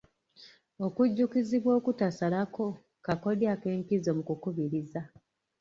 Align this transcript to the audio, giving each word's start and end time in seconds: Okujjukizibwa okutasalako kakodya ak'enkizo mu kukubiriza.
Okujjukizibwa 0.85 1.71
okutasalako 1.79 2.65
kakodya 3.05 3.47
ak'enkizo 3.55 4.11
mu 4.17 4.23
kukubiriza. 4.27 5.01